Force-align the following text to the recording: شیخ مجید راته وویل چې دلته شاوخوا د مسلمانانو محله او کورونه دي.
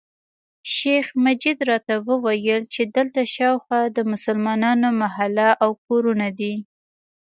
شیخ 0.73 1.05
مجید 1.25 1.57
راته 1.69 1.95
وویل 2.07 2.61
چې 2.73 2.81
دلته 2.95 3.21
شاوخوا 3.35 3.81
د 3.95 3.97
مسلمانانو 4.11 4.87
محله 5.01 5.49
او 5.63 5.71
کورونه 5.85 6.27
دي. 6.39 6.53